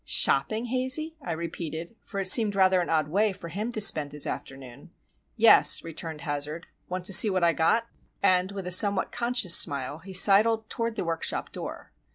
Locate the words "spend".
3.79-4.13